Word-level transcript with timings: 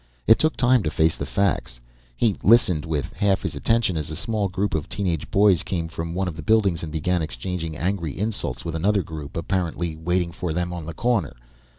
It 0.25 0.39
took 0.39 0.57
time 0.57 0.81
to 0.81 0.89
face 0.89 1.15
the 1.15 1.27
facts. 1.27 1.79
He 2.17 2.35
listened 2.41 2.85
with 2.87 3.13
half 3.17 3.43
his 3.43 3.55
attention 3.55 3.95
as 3.97 4.09
a 4.09 4.15
small 4.15 4.47
group 4.49 4.73
of 4.73 4.89
teen 4.89 5.05
age 5.05 5.29
boys 5.29 5.61
came 5.61 5.87
from 5.89 6.15
one 6.15 6.27
of 6.27 6.35
the 6.35 6.41
buildings 6.41 6.81
and 6.81 6.91
began 6.91 7.21
exchanging 7.21 7.77
angry 7.77 8.17
insults 8.17 8.65
with 8.65 8.73
another 8.73 9.03
group 9.03 9.37
apparently 9.37 9.95
waiting 9.95 10.31
for 10.31 10.53
them 10.53 10.73
on 10.73 10.87
the 10.87 10.95
corner. 10.95 11.35